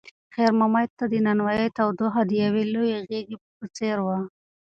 [0.33, 4.17] خیر محمد ته د نانوایۍ تودوخه د یوې لویې غېږې په څېر وه.